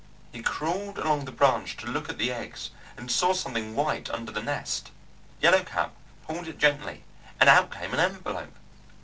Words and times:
He 0.31 0.41
crawled 0.41 0.97
along 0.97 1.25
the 1.25 1.31
branch 1.31 1.77
to 1.77 1.85
look 1.85 2.09
at 2.09 2.17
the 2.17 2.31
eggs, 2.31 2.71
and 2.97 3.11
saw 3.11 3.33
something 3.33 3.75
white 3.75 4.09
under 4.09 4.31
the 4.31 4.41
nest. 4.41 4.89
Yellow 5.39 5.63
Cap 5.63 5.93
pulled 6.25 6.47
it 6.47 6.57
gently, 6.57 7.03
and 7.39 7.47
out 7.47 7.69
came 7.69 7.93
an 7.93 7.99
envelope. 7.99 8.55